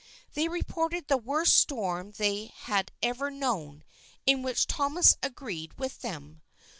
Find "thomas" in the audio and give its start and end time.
4.65-5.15